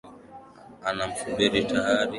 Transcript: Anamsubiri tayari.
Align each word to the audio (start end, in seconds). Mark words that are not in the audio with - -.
Anamsubiri 0.89 1.59
tayari. 1.69 2.09